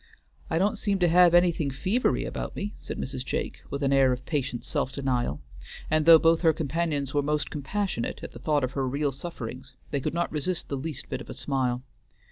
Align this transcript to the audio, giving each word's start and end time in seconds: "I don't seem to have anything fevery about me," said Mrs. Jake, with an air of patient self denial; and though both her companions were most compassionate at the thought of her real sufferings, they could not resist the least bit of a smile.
"I 0.49 0.57
don't 0.57 0.79
seem 0.79 0.97
to 0.97 1.07
have 1.07 1.35
anything 1.35 1.69
fevery 1.69 2.25
about 2.25 2.55
me," 2.55 2.73
said 2.79 2.97
Mrs. 2.97 3.23
Jake, 3.23 3.61
with 3.69 3.83
an 3.83 3.93
air 3.93 4.11
of 4.11 4.25
patient 4.25 4.65
self 4.65 4.91
denial; 4.91 5.41
and 5.91 6.07
though 6.07 6.17
both 6.17 6.41
her 6.41 6.53
companions 6.53 7.13
were 7.13 7.21
most 7.21 7.51
compassionate 7.51 8.23
at 8.23 8.31
the 8.31 8.39
thought 8.39 8.63
of 8.63 8.71
her 8.71 8.87
real 8.87 9.11
sufferings, 9.11 9.75
they 9.91 10.01
could 10.01 10.15
not 10.15 10.31
resist 10.31 10.69
the 10.69 10.75
least 10.75 11.07
bit 11.07 11.21
of 11.21 11.29
a 11.29 11.35
smile. 11.35 11.83